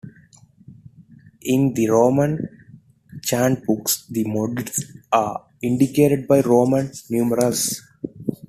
In 1.43 1.75
the 1.75 1.87
Roman 1.87 2.39
Chantbooks 3.23 4.07
the 4.09 4.23
modes 4.23 4.83
are 5.11 5.43
indicated 5.61 6.27
by 6.27 6.39
Roman 6.39 6.91
numerals. 7.11 7.79